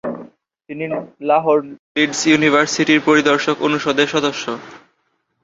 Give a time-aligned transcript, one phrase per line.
[0.69, 0.85] তিনি
[1.21, 1.59] লাহোর
[1.95, 4.43] লিডস ইউনিভার্সিটির পরিদর্শক অনুষদের সদস্য।